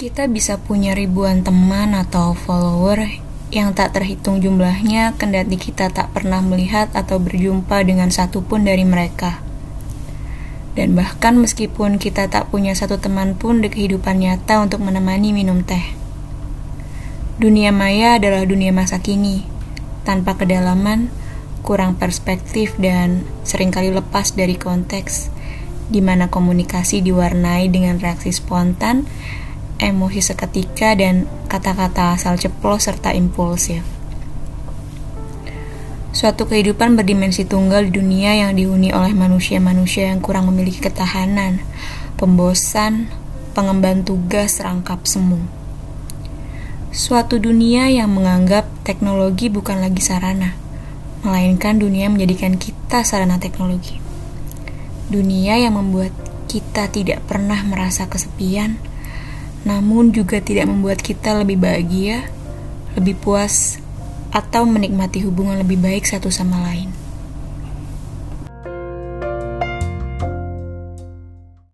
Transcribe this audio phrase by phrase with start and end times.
[0.00, 3.20] Kita bisa punya ribuan teman atau follower
[3.52, 9.44] yang tak terhitung jumlahnya kendati kita tak pernah melihat atau berjumpa dengan satupun dari mereka.
[10.72, 15.60] Dan bahkan meskipun kita tak punya satu teman pun di kehidupan nyata untuk menemani minum
[15.60, 15.92] teh.
[17.36, 19.44] Dunia maya adalah dunia masa kini,
[20.08, 21.12] tanpa kedalaman,
[21.60, 25.28] kurang perspektif dan sering kali lepas dari konteks,
[25.92, 29.04] di mana komunikasi diwarnai dengan reaksi spontan
[29.80, 33.80] emosi seketika, dan kata-kata asal ceplos serta impulsif.
[36.10, 41.62] Suatu kehidupan berdimensi tunggal di dunia yang dihuni oleh manusia-manusia yang kurang memiliki ketahanan,
[42.18, 43.08] pembosan,
[43.56, 45.38] pengemban tugas rangkap semu.
[46.90, 50.58] Suatu dunia yang menganggap teknologi bukan lagi sarana,
[51.22, 54.02] melainkan dunia menjadikan kita sarana teknologi.
[55.06, 56.10] Dunia yang membuat
[56.50, 58.82] kita tidak pernah merasa kesepian,
[59.64, 62.28] namun juga tidak membuat kita lebih bahagia,
[62.96, 63.80] lebih puas,
[64.30, 66.99] atau menikmati hubungan lebih baik satu sama lain.